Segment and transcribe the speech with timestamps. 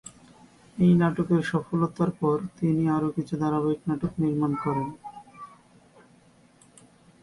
[0.77, 4.87] এই নাটকের সফলতার পর, তিনি আরো কিছু ধারাবাহিক নাটক নির্মাণ করেন।